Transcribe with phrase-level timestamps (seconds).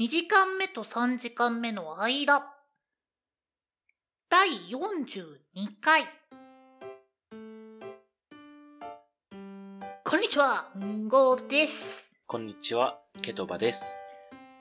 [0.00, 2.46] 2時間目と3時間目の間。
[4.30, 5.34] 第42
[5.80, 6.06] 回。
[10.04, 12.12] こんにちは、んごです。
[12.28, 14.00] こんにちは、ケトバです。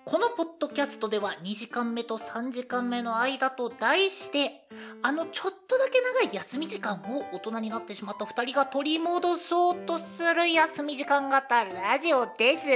[0.05, 4.67] このポッドキャストでは2時間目と3時間目の間と題して、
[5.04, 12.67] あのちょっとだけ長い休み時間を大人になってしまった2人が取り戻そうとする休み時間型ラジオです。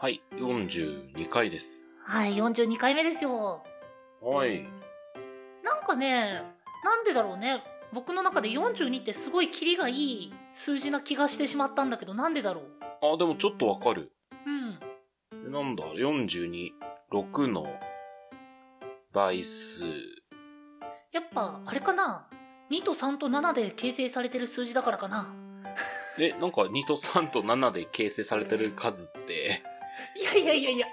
[0.00, 1.87] はい、42回です。
[2.08, 3.62] はい、42回目ですよ。
[4.22, 4.66] はい。
[5.62, 6.42] なんかね、
[6.82, 7.62] なんでだろうね。
[7.92, 12.64] 僕の中で42ってすごいキリがいい数字な気がしてしまったんだけど、なんでだろう？
[13.14, 14.10] あ、でもちょっとわかる。
[14.46, 15.52] うん。
[15.52, 16.70] なんだ、42、
[17.12, 17.78] 6の
[19.12, 19.84] 倍数。
[21.12, 22.26] やっぱ、あれかな
[22.70, 25.30] ?2 と3と7で形成されてる数字だからかな
[26.18, 29.62] え、なんか2と3と7で形成されてる数って、
[30.18, 30.86] いやいやいやいや。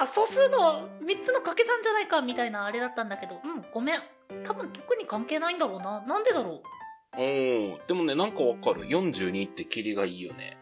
[0.00, 4.02] だ、素数の3つの掛け算じゃないかみたいなあれだったんだけど、うん、ごめん。
[4.44, 6.00] 多分特に関係ないんだろうな。
[6.00, 6.62] なんでだろ
[7.16, 8.82] おー、でもね、なんかわかる。
[8.86, 10.58] 42ってキリがいいよね。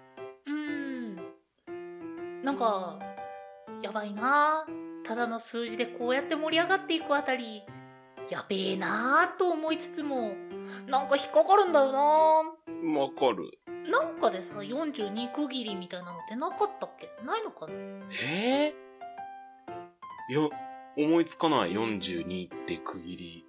[0.47, 0.51] う。
[0.53, 1.17] ん。
[2.43, 2.99] なんか、
[3.83, 4.67] やばいな
[5.03, 7.63] ただの数字でこうやって盛り上がっていくあたり、
[8.31, 10.35] やべえなぁと思いつつも、
[10.87, 13.51] なんか引っかかるんだよなわかる。
[13.91, 17.11] なんかでさ、42区切りみたいなのってなかったっけ？
[17.23, 17.73] ないのかな？
[18.33, 18.75] えー、
[20.29, 20.49] いや、
[20.97, 23.45] 思いつかない42って区切り。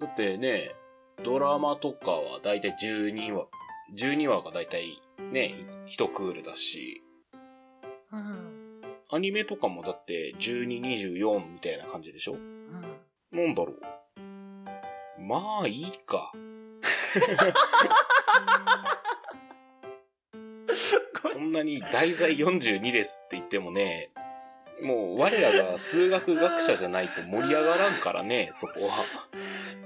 [0.00, 0.74] だってね、
[1.24, 3.46] ドラマとかはだいたい12話、
[3.96, 5.00] 12話がだいたい
[5.32, 5.54] ね、
[5.86, 7.02] 一クールだし、
[8.12, 8.80] うん。
[9.10, 12.34] アニメとかもだって12、24みたいな感じでしょ？
[12.34, 12.82] うん。
[13.32, 13.80] なんだろう。
[15.20, 16.32] まあいいか。
[21.32, 24.12] そんなに題材42ですって言ってもね、
[24.82, 29.04] もう我らが数学学者じゃないと盛り上がらんからね、 そこは。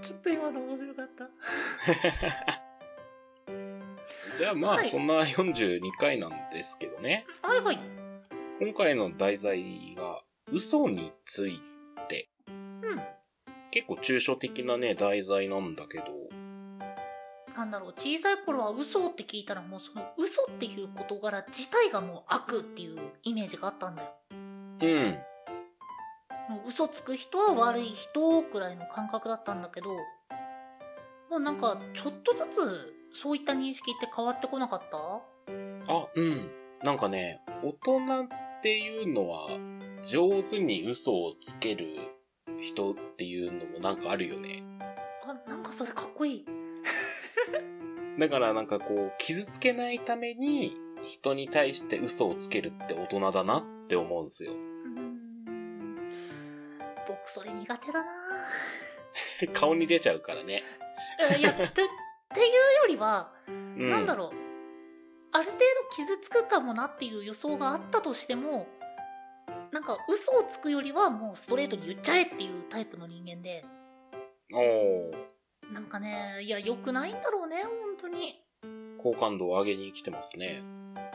[0.03, 1.29] ちょっと今の面白かった。
[4.37, 7.27] じゃあまあはいそんな42回なんですけどね。
[7.43, 7.79] はいはい。
[8.61, 11.61] 今回の題材が嘘につい
[12.09, 12.29] て。
[12.47, 12.51] う
[12.95, 13.03] ん。
[13.71, 16.05] 結構抽象的なね、題材なんだけど。
[17.57, 24.18] なんだろう、小さい頃は嘘って聞いたらもうその嘘っていう事柄自体がもう悪っていうイメージがあったんだよ。
[24.81, 25.19] うん。
[26.67, 29.95] 嘘つく人は悪い人くらいの感覚だったんだけど、
[31.31, 34.97] もうなんかちょっとずつそういった認識って変わってこなかった？
[35.93, 36.51] あ、うん。
[36.83, 38.29] なんかね、大人っ
[38.63, 39.49] ていうのは
[40.03, 41.97] 上手に嘘をつける
[42.61, 44.63] 人っていうのもなんかあるよね。
[45.23, 46.47] あ、なんかそれかっこいい。
[48.19, 50.75] だからなんかこう、傷つけないために
[51.05, 54.55] 人に対して嘘をつけるって大人だなって思うんですよ。
[57.29, 58.11] それ苦手だな
[59.53, 60.65] 顔に出ちゃうからね。
[61.39, 61.71] いや、っ て、っ
[62.35, 63.91] ていうよりは、うん。
[63.91, 64.49] なんだろう。
[65.33, 65.65] ある程度
[65.97, 68.67] 傷つくかもなっていう予想があったとしても、
[69.71, 73.65] なんか嘘をつくよりはもうストレートに言っちゃえっていうタイプの人間で、
[74.53, 75.29] おー。
[75.73, 78.43] なんかね、いや、良くないんだろうね、本当に。
[78.99, 80.63] 好感度を上げに来てますね。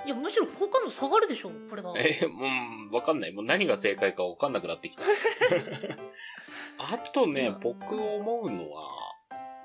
[0.06, 1.94] いや、むしろ好感度下がるでしょ、これは。
[1.98, 3.32] え、うん、わかんない。
[3.32, 5.04] もう何が正解かわかんなくなってきた。
[6.78, 8.84] あとね、僕思うのは、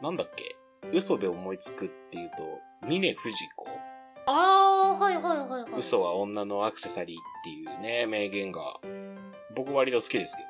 [0.00, 0.56] なんだっけ？
[0.92, 3.66] 嘘で思いつくっていうと、峰不二子
[4.26, 5.72] あー、はいはいはいはい。
[5.76, 8.78] 嘘は女のアクセサリーっていうね、名言が、
[9.56, 10.42] 僕割と好きですけ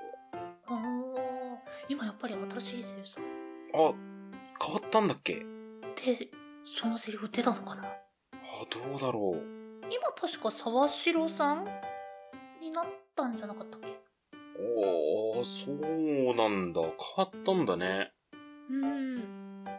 [0.66, 1.18] あー
[1.88, 3.20] 今やっぱり新しいセリフさ。
[3.72, 3.88] ど。
[3.88, 3.94] あ、
[4.62, 5.34] 変わったんだっけ？
[5.36, 5.40] っ
[5.94, 6.28] て、
[6.66, 7.84] そのセリフ出たのかな？
[7.84, 7.96] あ、
[8.70, 9.57] どうだろう。
[9.90, 11.64] 今確か沢城さん
[12.60, 13.86] になったんじゃなかったっけ？
[14.60, 16.80] おー、そうなんだ。
[16.80, 18.12] 変わったんだね。
[18.70, 19.64] うーん。
[19.66, 19.78] あのね、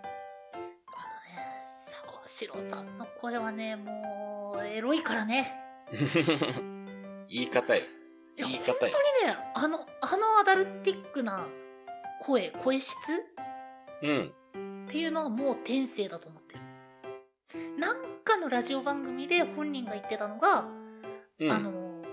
[1.64, 5.54] 沢城さんの声はね、もう、エロいからね。
[7.28, 7.84] 言い方よ。
[8.38, 11.46] いや、言い本当に方よね、あの、あのアダルティックな
[12.22, 12.96] 声、声質
[14.02, 14.34] うん。
[14.88, 16.62] っていうのはもう天性だと思ってる。
[17.78, 20.66] なんかのラジオ番組で本人が言ってたのが、
[21.40, 21.52] うん。
[21.52, 22.04] あの、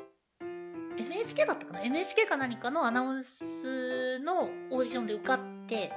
[0.97, 5.93] NHK だったかな ?NHK か何かのアナウンスのオーディションで受かって、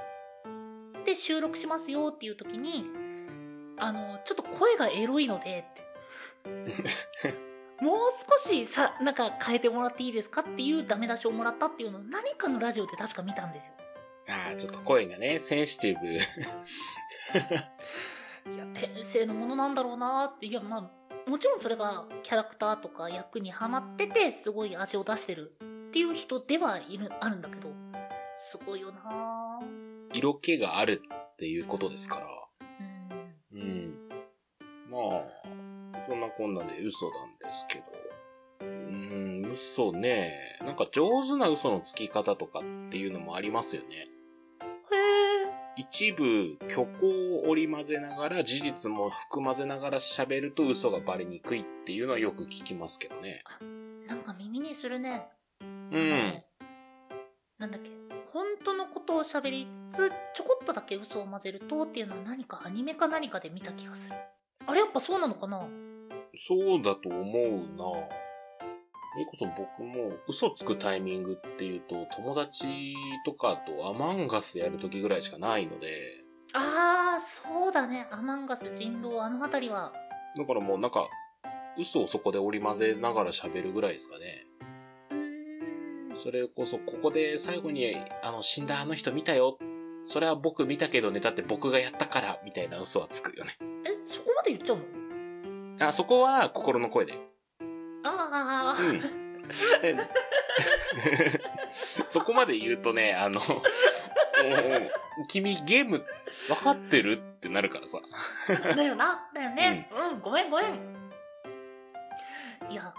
[1.04, 2.84] で、収録しますよっていう時に、
[3.78, 7.40] あの、ちょっと声がエロいので、って。
[7.80, 7.98] もう
[8.30, 13.74] 少しさ、なんか変えてもらっていいですかっていうダメ出しをもらったっていうのを何かのラジオで確か見たんですよ。
[14.28, 16.18] ああ、ちょっと声がね、センシティブ。
[18.46, 20.46] いや、天性のものなんだろうなって。
[20.46, 25.52] いや、まあ、もちろんそれがキャラクターとか役にはまってて、すごい味を出してる
[25.88, 27.68] っていう人ではいる、あるんだけど、
[28.36, 29.60] すごいよな
[30.12, 31.02] 色気がある
[31.32, 32.26] っていうことですから。
[33.52, 33.60] うん。
[33.60, 33.94] うん。
[34.90, 37.84] まあ、そんなこんなで嘘なんですけど。
[38.60, 40.58] うん、嘘ね。
[40.60, 44.08] なんか上手な嘘のつき方とかっていうのもありますよね。
[45.80, 47.06] 一部、虚構
[47.38, 53.42] を織り交ぜながら、事実も含まぜながら喋ると嘘がバレにくいっていうのはよく聞きますけどね。
[54.06, 55.24] なんか耳にするね。
[55.62, 56.42] うん。
[57.58, 57.90] なんだっけ。
[58.32, 64.16] 本当のことを喋りつつ、ちょこっとだけ嘘を混ぜるとっていうのは何かアニメか何かで見た気がする。
[64.66, 65.66] あれやっぱそうなのかな
[66.36, 68.29] そうだと思うな
[69.12, 78.08] それこそ僕も嘘つくタイミングっていうと、友達とかとアマンガスやるときぐらいしかないので、あー、そうだね。
[78.10, 79.92] アマンガス、人狼、あの辺りは。
[80.36, 81.08] だからもうなんか、
[81.78, 84.46] 嘘をそこで織り交ぜながら喋るぐらいですかね。
[86.16, 89.58] それこそ、ここで最後に、あの、死んだあの人見たよ。
[90.02, 93.56] それは僕見たけどね、だって僕がやったから、みたいな嘘はつくよね。
[93.84, 94.78] え、そこまで言っちゃう
[95.78, 95.86] の？
[95.86, 97.14] あ、そこは心の声で。
[98.04, 98.82] あー。
[98.84, 99.00] うん。
[99.82, 99.96] で
[102.08, 103.40] そこまで言うとね、あの、
[105.28, 106.04] 君ゲーム
[106.48, 107.98] 分かってるってなるからさ。
[108.76, 109.28] だよな。
[109.34, 109.90] だよね。
[109.92, 111.00] うん、ごめんごめん。
[112.70, 112.94] いや、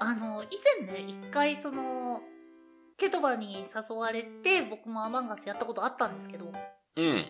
[0.00, 0.46] あの、以
[0.80, 2.22] 前ね、一回その、
[2.96, 6.52] ケトバに誘われて、僕もアマンガスやったことあったんですけど、
[6.96, 7.24] うん。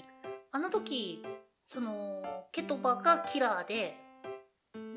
[0.51, 1.23] あの時、
[1.65, 2.23] その、
[2.53, 3.97] ケトバがキラーで、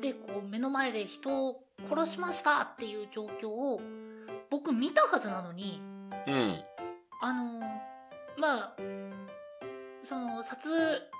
[0.02, 3.80] で、こう、目の前で人を殺しましたっていう状況を、
[4.50, 5.80] 僕見たはずなのに、
[6.26, 6.60] うん。
[7.22, 7.60] あの、
[8.36, 8.76] まあ、
[10.00, 10.68] その、殺、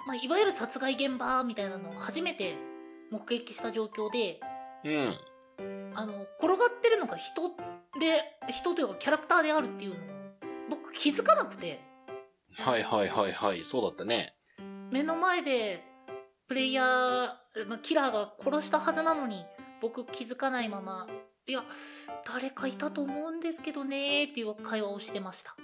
[0.07, 2.57] まあ、いわゆる殺害現場みたいなのを初めて
[3.11, 4.41] 目撃した状況で、
[4.85, 5.15] うん。
[5.95, 7.51] あの、転がってるのが人
[8.01, 9.99] で、人というかキャラクターであるっていうのを、
[10.71, 11.81] 僕気づかなくて、
[12.55, 13.65] はいはいはいはい。
[13.65, 14.35] そうだったね。
[14.91, 15.85] 目の前で、
[16.49, 17.42] プレイヤー、まあ、
[17.83, 19.45] キラーが殺したはずなのに、
[19.81, 21.07] 僕気づかないまま、
[21.47, 21.65] いや、
[22.25, 25.57] 誰かいたと思うんですけどねーっていう会話をしてました。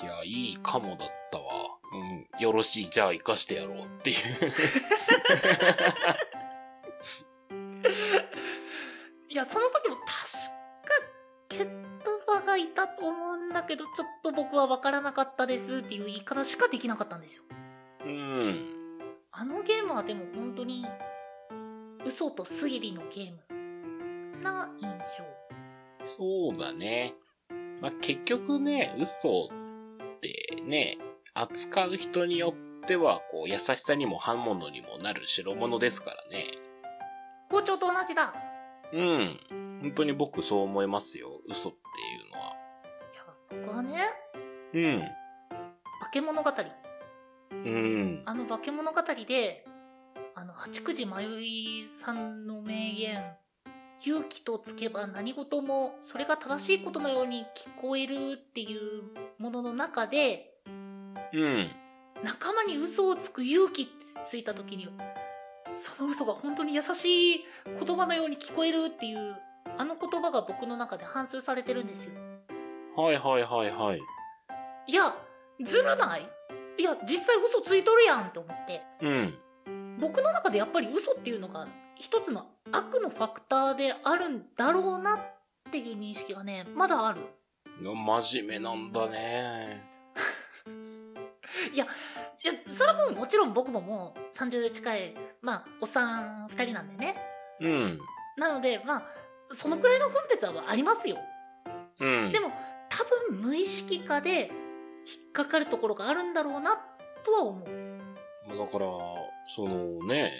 [0.00, 1.44] いや、いいかもだったわ。
[1.92, 2.42] うん。
[2.42, 2.90] よろしい。
[2.90, 4.16] じゃあ生かしてやろうっていう。
[9.28, 10.08] いや、その時も確か、
[11.48, 17.42] ケットバがいたと思うんだけど、ちょっと僕は分からなかったですっていう言い方しかできなかったんですよ。
[18.04, 18.54] うん。
[19.32, 20.86] あのゲームはでも本当に、
[22.04, 23.32] 嘘と推理のゲー
[24.36, 25.24] ムな印象。
[26.04, 27.14] そうだね。
[27.80, 30.98] まあ、結局ね、嘘ってね、
[31.34, 36.46] 扱う人によっては、こう、優しさにも刃物にもなる代物ですからね。
[37.50, 38.34] 包丁と同じだ。
[38.92, 39.38] うん。
[39.80, 41.40] 本当に僕そう思いますよ。
[41.48, 42.56] 嘘っていうのは。
[43.12, 44.08] いや、僕はね、
[44.72, 45.00] うん。
[46.00, 46.50] 化け物語。
[47.50, 48.22] うん。
[48.24, 49.64] あの化け物語で、
[50.36, 53.22] あの、八九時迷いさんの名言、
[54.04, 59.02] 勇気とつけば何事もそれが正しいことのように聞こえるっていう
[59.38, 60.54] ものの中で、
[61.32, 61.70] うん。
[62.22, 63.92] 仲間に嘘をつく勇気って
[64.24, 64.88] ついた時に、
[65.72, 69.36] その嘘が本当に優しい言葉のように聞こえるっていう、
[69.78, 72.14] あの言葉が僕の中で反芻されてるんですよ。
[72.96, 74.00] はいはいはいはい。
[74.86, 75.14] いや、
[75.62, 76.28] ずるない？
[76.78, 78.82] いや、実際嘘ついとるやんって思って。
[79.00, 79.38] うん。
[80.00, 85.20] 僕の中でやっぱり嘘っていうのが一つの悪のファクターであるんだろうなっ
[85.70, 87.20] ていう認識がね、まだある。
[87.80, 89.82] 真面目なんだね。
[91.72, 97.16] いや、いや、それはもうもちろん僕ももう30近い、まあ、おっさん2人なんでね。
[97.60, 97.98] うん。
[98.36, 99.02] なので、まあ、
[99.50, 101.18] そのくらいの分別はありますよ。
[102.00, 102.32] うん。
[102.32, 102.52] でも、
[102.88, 104.50] 多分無意識化で
[105.06, 106.80] 引っかかるところがあるんだろうな
[107.24, 107.83] とは思う。
[108.56, 108.86] まあだから、
[109.54, 110.32] そのね、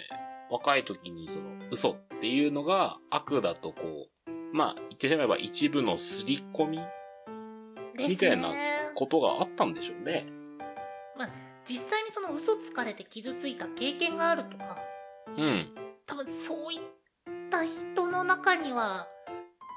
[0.49, 6.79] 若い時にその嘘っていうのが悪だとこう、まあ言ってしまえば一部の刷り込み
[7.97, 8.91] みたいなね。
[8.95, 10.25] ことがあったんでしょうね。
[11.17, 11.29] まあ、
[11.67, 14.77] 実際にその嘘つかれて傷ついた経験があるとか、
[15.37, 15.67] うん。
[16.05, 16.79] 多分そういっ
[17.49, 19.07] た人の中には、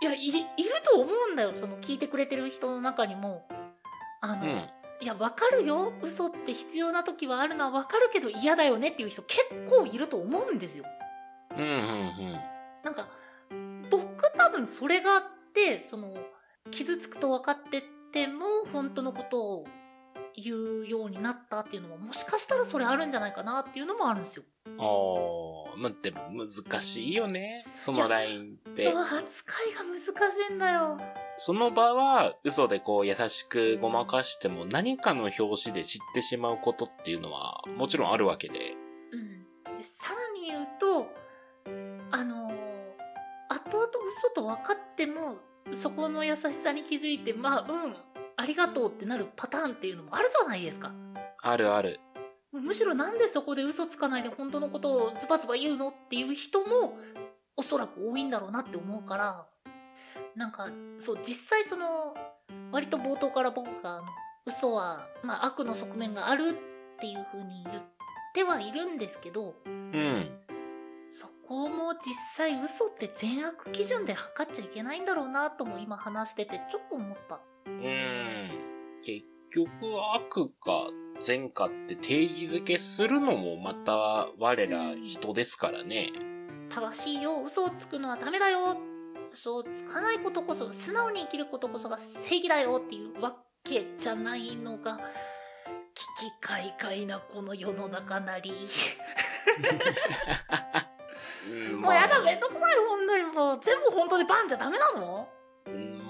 [0.02, 0.40] いや、い、いる
[0.85, 1.52] と思うんだよ。
[1.54, 3.47] その聞いてくれてる人の中にも。
[4.21, 4.68] あの、うん。
[5.00, 5.92] いや、わかるよ。
[6.02, 10.84] 嘘って必要な時はあるのはわかるけど嫌だよねっていう人結構いると思うんですよ。
[11.56, 12.14] うん、うん、
[12.84, 13.08] なんか、
[13.90, 15.22] 僕多分それがあっ
[15.54, 16.14] て、その、
[16.70, 19.66] 傷つくと分かってても、本当のことを
[20.34, 24.44] 言うようになったっていうのも、もしかしたらそれあるんじゃないかなっていうのもあるんですよ。
[24.66, 24.72] うん。
[24.80, 24.84] あ
[25.74, 27.64] あ、まあでも難しいよね。
[27.78, 28.84] そのラインって。
[28.84, 30.98] そう、扱いが難しいんだよ。
[31.40, 38.75] その場は嘘でこう優しくごまかしても何かの表紙で知ってしまうことっていうのはもちろんあるわけで。
[39.12, 39.16] う
[39.71, 39.76] ん。
[39.78, 41.07] で、さらに言うと、
[42.11, 42.54] あのー、
[43.49, 45.37] 後々嘘と分かっても、
[45.73, 47.95] そこの優しさに気づいて、まあ、うん、
[48.37, 50.92] ありがとうってなるパターンっていうのもあるじゃないですか。
[51.40, 52.00] あるある。
[52.50, 56.99] むしろなんでそこで嘘つかないで本当のことをズバズバ言うのっていう人も
[57.57, 59.47] おそらく多いんだろうなって思うから
[60.38, 60.68] なんか
[60.99, 62.14] そう実際その
[62.71, 64.02] 割と冒頭から僕が
[64.47, 67.83] 嘘は、まあ、悪の側面があるっていう風に言っ
[68.35, 70.26] てはいるんですけどうん。
[71.11, 77.40] そこも実際嘘って善悪基準で測っちゃいけないんだろうなとも今話しててちょっと思った。
[77.66, 78.50] うーん。
[79.02, 86.11] 結局悪か善かって定義づけするのもまた我ら人ですからね。
[86.68, 88.88] 正しいよ嘘をつくのはダメだよ
[89.32, 94.99] 嘘をつかないことこそ素直に生きることこそが正義だよっていうわけじゃないのが
[95.94, 98.52] 危機快快なこの世の中なり
[101.50, 105.28] うんもうやだまあめんどくさい本当にもう全部本当でバンじゃダメなの？
[105.66, 106.08] うーん。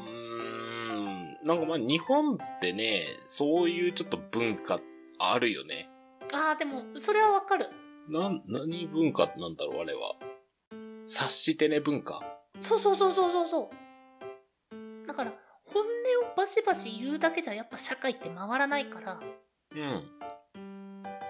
[1.45, 4.81] なんかまあ日本ってね、そういうちょっと文化
[5.19, 5.89] あるよね。
[6.33, 7.69] あーでもそれはわかる
[8.09, 10.17] なん、何文化なんだろう、あれは。
[11.07, 12.21] 察してね文化。
[12.61, 15.33] そうそうそうそうそうそうだから
[15.65, 19.21] 本音をバシバシ言うだけじゃやっぱ社会って回らないから
[19.75, 20.19] うん。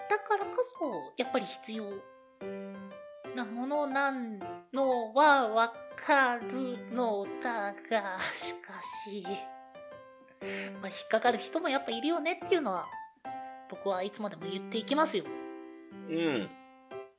[0.08, 1.84] だからこそやっぱり必要
[3.34, 4.38] なものなん
[4.72, 9.24] のはわかるのだがしかし、
[10.80, 12.86] まあ、引っかかる人もやっぱいるよねっていうのは
[13.68, 15.24] 僕はいつまでも言っていきますよ
[16.08, 16.50] うん。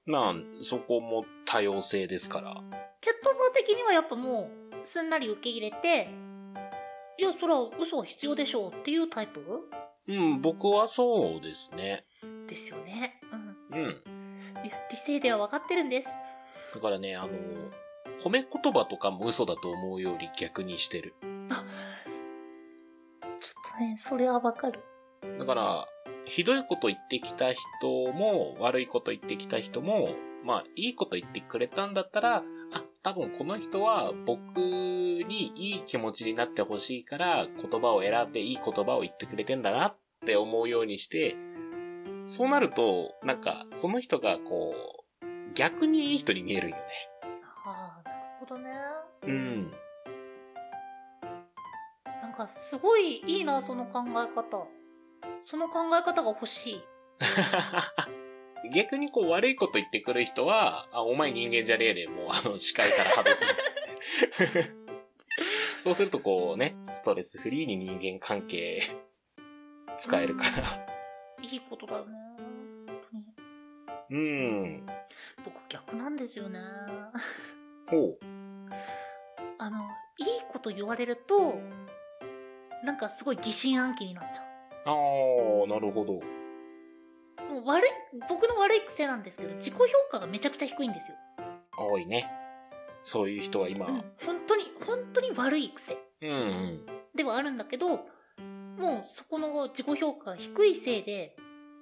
[0.09, 2.55] まあ、そこも多様性ですから。
[2.99, 4.49] ケットボ的にはやっぱも
[4.81, 6.09] うすんなり受け入れて
[7.19, 9.69] いやそれは嘘は必要でしょうっていうタイプ？
[10.07, 12.05] うん、僕はそうですね。
[12.47, 13.21] ですよね
[13.71, 13.87] うんうん。
[14.65, 16.09] いや理性では分かってるんです
[16.73, 17.29] だからね、あの、
[18.19, 21.13] 褒め言葉とかも嘘だと思うより逆にしてる。
[21.51, 21.63] あ
[23.39, 24.79] ちょっとねそれは分かる
[25.37, 25.87] だから、
[26.29, 41.35] ひどいこと言ってきた人も、悪いこと言ってきた人も、まあ、いいこと言ってくれたんだったら、あ、多分この人は僕にいい気持ちになってほしいから、言葉を選んでいい言葉を言ってくれてんだなって思うようにして、
[42.25, 44.75] そうなると、なんか、その人がこ
[45.23, 46.83] う、逆にいい人に見えるよね。
[47.65, 48.69] ああなるほどね
[49.23, 49.71] うん。
[52.05, 54.67] なんかすごいいいなその考え方
[55.41, 56.83] その考え方が欲しい
[58.73, 63.45] 逆にこう悪いこと言ってくる人は、あ、お前人間じゃねえで、もうあの視界から外す。
[65.79, 68.81] そうするとこうね、ストレスフリーに人間関係
[69.97, 70.85] 使えるから。
[71.41, 72.13] いいことだよね
[74.11, 74.85] うん。
[75.45, 76.59] 僕逆なんですよね
[77.87, 78.19] ほう。
[79.57, 79.79] あの
[80.17, 81.59] いいこと言われると
[82.83, 84.48] なんかすごい疑心暗鬼になっちゃ
[84.85, 86.15] あー、なるほど。
[86.15, 87.89] うもう悪い
[88.29, 91.17] 僕の悪い癖なんですけど自己評価がめちゃくちゃ低いんですよ、
[91.77, 92.29] 多いね。
[93.03, 93.87] そういう人は今。
[93.87, 95.97] うん、本当に本当に悪い癖。
[97.15, 97.87] ではあるんだけど
[98.77, 101.35] もうそこの自己評価が低いせいで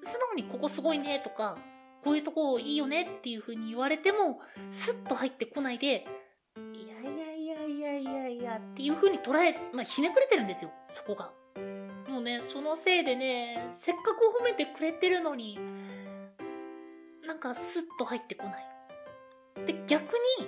[0.04, 1.58] 素直にここすごいねとか
[2.04, 4.39] こういうとこいいよねっていう風に言われても
[4.70, 6.06] スッと入ってこないで
[6.74, 11.32] いやいやいやいやいやいやっていう風に捉え、まあ、ひねくれてるんですよそこが
[12.17, 15.59] もうねそのせいでねせっかく褒めてくれてるのに
[17.27, 18.65] なんかスッと入ってこない。
[19.67, 20.01] で逆
[20.39, 20.47] に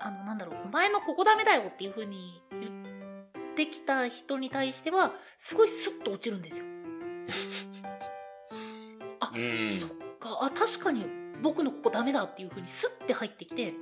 [0.00, 6.66] あのなんだろうお前のここダメだよっていう風に言ってきた人に対してはすごいスッと落ちるんですよ。
[9.20, 9.62] あ、うん。
[9.62, 10.38] そっか。
[10.40, 11.04] あ確かに
[11.42, 13.74] 僕のここダメだっていう風にスッて入ってきて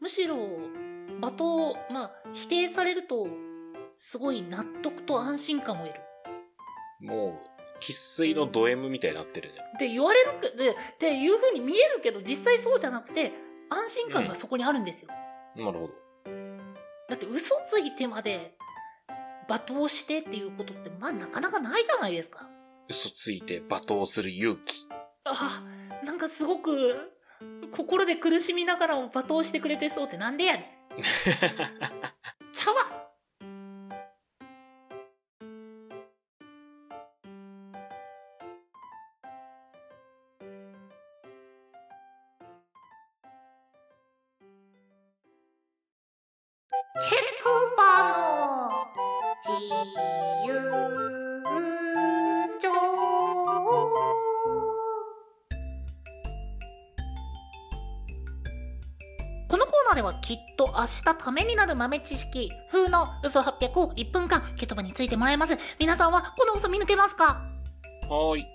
[0.00, 0.36] むしろ
[1.20, 3.26] 罵倒まあ否定されると
[3.96, 6.05] すごい納得と安心感を得る
[7.00, 9.54] もう、喫水のド M みたいになってるね。
[9.76, 13.32] って言われるけでっていう風に見えるけど実際そうじゃなくて
[13.68, 15.10] 安心感がそこにあるんですよ、
[15.56, 15.94] なるほど。
[17.08, 18.56] だって嘘ついてまで
[19.48, 22.48] 罵倒してっていうことってまあなかなかないじゃないですか
[22.88, 24.88] 嘘ついて罵倒する勇気。
[25.24, 25.62] あ
[26.04, 26.70] なんかすごく
[27.72, 30.60] 心で苦しみながらも罵倒してくれてそうってなんでやね
[30.96, 31.02] ん
[32.54, 32.72] ちゃ
[60.26, 67.44] きっと明日ためになる豆知識風の嘘800を1分間ケトバについてもらいます皆さんはこの嘘見抜けますか？
[68.08, 68.46] はーい。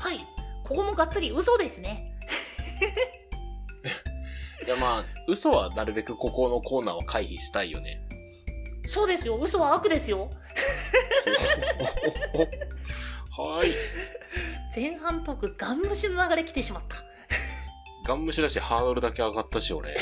[0.00, 0.18] はい
[0.64, 2.10] ここもがっつり嘘ですね
[4.66, 8.00] いやまあ、嘘はなるべくここのコーナーは回避したいよね。
[8.88, 10.30] そうですよ嘘は悪ですよ
[13.36, 13.74] はーい。
[14.74, 16.96] 前半トークガン虫の流れ来てしまった
[18.06, 19.94] ガン無視だし、ハードルだけ上がったし、俺。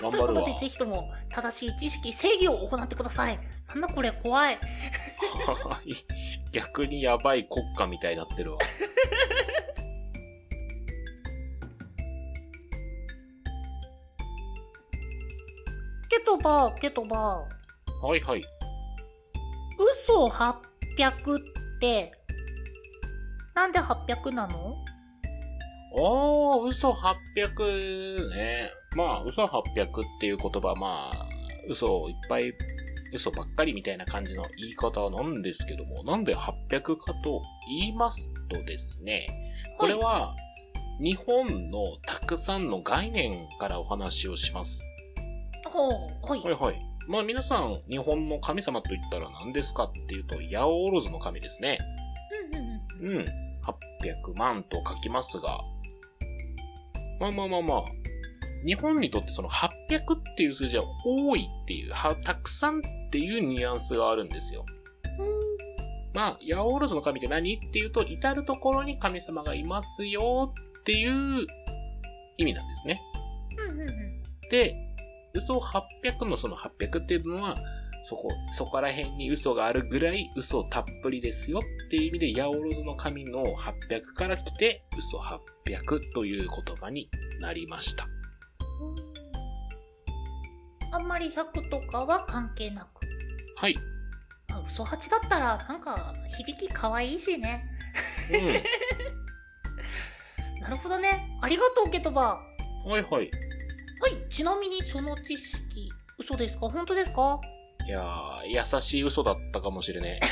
[0.00, 0.26] 頑張るわ。
[0.26, 5.94] ということでぜひとも正しい知識正義を行ってくださいなんだこれ怖いはい。
[6.52, 8.58] 逆にやばい国家みたいになってるわ。
[16.10, 17.46] ケトバケトバ
[18.02, 18.42] はいはい。
[20.04, 21.40] 嘘800っ
[21.80, 22.12] て
[23.54, 24.76] なんで800なの？
[25.96, 28.70] ああ、嘘800ね。
[28.96, 31.28] まあ、嘘800っていう言葉、まあ、
[31.68, 32.52] 嘘をいっぱい、
[33.12, 39.26] 嘘ばっかりみたいな感じの言い方なんですけども、なんで800かと言いますとですね、
[39.78, 40.34] これは、
[41.00, 44.80] 日本のたくさんの概念からお話をします。
[45.66, 46.80] ほうはいはいはい。
[47.08, 51.78] まあ皆さん、日本の神様と言ったら何ですかっていうと、八百万の神ですね。
[53.00, 53.52] うん。
[53.64, 55.60] 800万と書きますが、
[57.20, 57.84] まあまあまあまあ、
[58.64, 64.64] 日本にとってその800っていう数字は多いっていう、はたくさんっていうニュアンスがあるんですよ。
[66.14, 71.46] まあ、ヤオールズの神って何っていうと、至るところに神様がいますよっていう
[72.36, 73.00] 意味なんですね。
[74.50, 74.76] で、
[75.34, 77.56] 嘘800のその800っていうのは、
[78.04, 87.08] そこ、そこら辺に嘘があるぐらい嘘たっぷりですよっていう意味で、ヤオロズの神の800から来て、嘘800という言葉に
[87.40, 88.06] なりました。
[90.92, 93.00] あんまり100とかは関係なく
[93.56, 93.74] はい。
[94.50, 97.64] あ嘘8だったらなんか響き可愛いしね
[100.60, 102.38] なるほどねありがとうケトバ
[102.84, 102.92] うん。
[102.92, 103.10] はいはい。
[103.12, 103.30] はい
[104.30, 106.68] ちなみにその知識嘘ですか？
[106.68, 107.40] 本当ですか？
[107.86, 110.18] いやー、優しい嘘だったかもしれね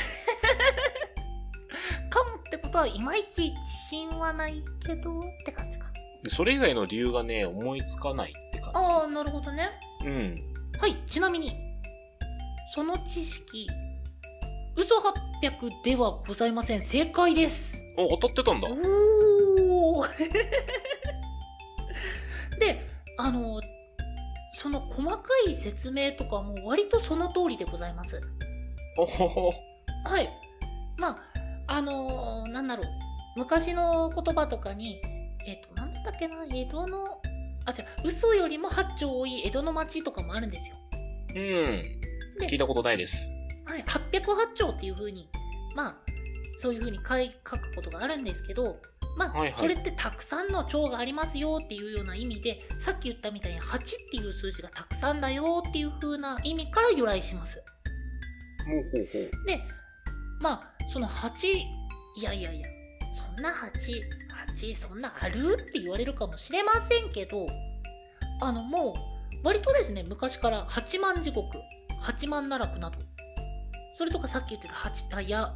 [2.09, 3.55] かもってことはいまいち自
[3.89, 5.85] 信はないけどって感じか
[6.25, 6.29] え。
[6.29, 9.69] それ以外の理由がね、思いつかないって感ああなるほどね
[10.01, 10.07] じ。
[10.07, 10.35] うん。
[10.79, 11.55] はいちなみに
[12.73, 13.67] その知識
[14.75, 18.69] 嘘800ではございません正解ですお、当たってたんだ。
[18.69, 20.05] おお
[22.59, 22.87] で
[23.17, 23.59] あの
[24.61, 28.21] その細かい説明とかも割とその通りでございます
[28.95, 29.53] おほほ。
[30.05, 30.29] はい
[30.99, 31.17] まあ
[31.65, 32.85] あのなんだろう
[33.37, 35.01] 昔の言葉とかに
[35.47, 36.45] えっ、となんだったっけな？
[36.53, 37.19] 江戸の
[37.65, 40.75] あじゃ嘘よりも八丁多い江戸の町とかもあるんですよ
[41.29, 41.39] うん。
[42.39, 43.31] で聞いたことないです。
[43.65, 45.27] はい、808丁っていう風に
[45.75, 45.95] まあ
[46.59, 48.77] そういう風に書い書くことがあるんですけど
[49.17, 57.61] まあ、はいはいそれってたくさんの蝶がありますよっていうような意味でさっき言ったみたいに8っていう数字がたくさんだよっていう風な意味から由来します
[58.65, 59.45] ほうほうほう。
[59.47, 59.59] で
[60.39, 62.67] まあその8いやいやいや
[63.11, 67.45] そんな88そんなあるって言われるかもしれませんけど
[68.41, 71.57] あのもう割とですね昔から八幡地獄
[71.99, 72.97] 八幡奈落など
[73.91, 75.53] それとかさっき言ってた八あや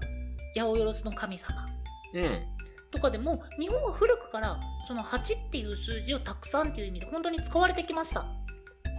[0.56, 1.68] 八百万の神様
[2.14, 2.55] うん。
[2.96, 8.26] とかでも日本は古くからその8っていう数字をたくさんっていう意味で本当に使われてきました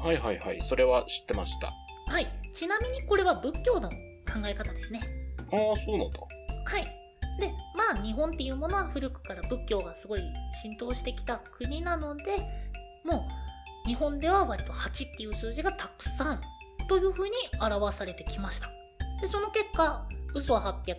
[0.02, 0.60] はいはいはい。
[0.60, 1.72] それは知ってました。
[2.08, 3.96] はいちなみにこれは仏教の考
[4.46, 5.00] え方ですね
[5.52, 6.20] ああ、そうなんだ。
[6.66, 6.84] はい。
[7.38, 12.36] で、まあ日本っていうものは古くから仏教がすごい浸透してきた国なので、
[13.04, 13.28] も
[13.84, 16.40] う日本では割と8っていう数字がたくさん
[16.88, 18.68] というふうに表されてきました。
[19.20, 20.04] で、その結果、
[20.34, 20.96] 嘘は800。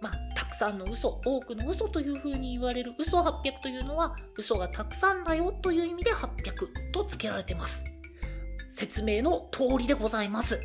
[0.00, 7.84] まあ、たくさんの嘘、多くの嘘というふうに言われる嘘800というのは、嘘がたくさんだよという意味で800と付けられてます。
[8.68, 10.60] 説明の通りでございます。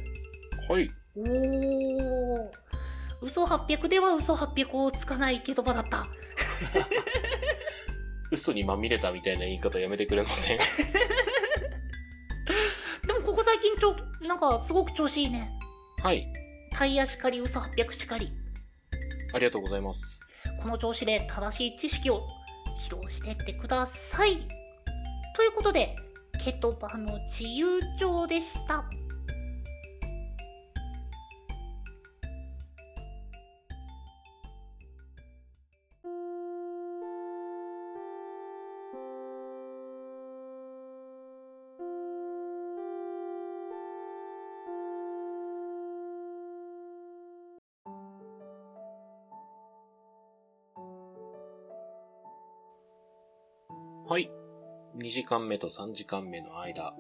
[0.69, 0.91] はい。
[1.15, 2.49] おー。
[3.21, 6.06] 嘘800では嘘800をつかないけどばだった。
[8.32, 10.60] 嘘にまみれたみたいな言い方やめてくれません？
[13.08, 15.52] でもここ最近ちょ、なんかすごく調子いいね。
[16.04, 16.28] はい。
[16.71, 18.32] タイヤしかり嘘800しかり。
[19.33, 20.25] ありがとうございます。
[20.61, 22.25] この調子で正しい知識を
[22.79, 24.37] 披露してってください。
[25.35, 25.95] ということで、
[26.43, 28.85] ケトバの自由帳でした。
[54.09, 54.31] はい。
[54.97, 56.95] 2時間目と3時間目の間。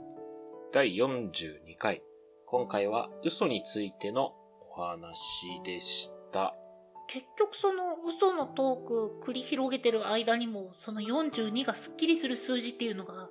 [0.71, 2.03] 第42回。
[2.45, 4.35] 今回は嘘についての
[4.75, 6.55] お話でした。
[7.07, 13.27] 結局その嘘のトーク繰り広げてる間にも、その42がスッキリする数字っていうのが、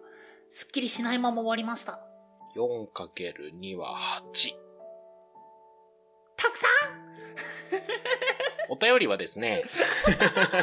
[0.48, 2.00] スッキリしないまま終わりました。
[2.56, 3.96] 4×2 は
[4.32, 4.54] 8。
[6.36, 6.70] たくさん
[8.70, 9.62] お便りはですね、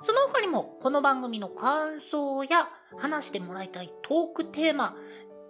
[0.00, 4.94] その他にも、この番組の感想や話してもらいたいトークテーマ、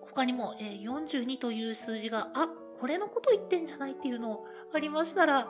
[0.00, 2.48] 他にも、えー42という数字が、あ、
[2.80, 5.48] これのこと言ってんじゃないっていうのありましたら、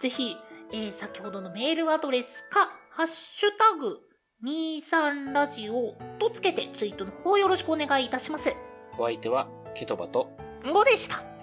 [0.00, 0.36] ぜひ、
[0.72, 4.00] えー先ほどのメールアドレスか、ハッシュタグ
[4.44, 8.54] 23ラジオとつけてツイートの方よろしくお願いいたします。
[8.96, 10.30] お相手はケトバと
[10.62, 11.37] 5でした。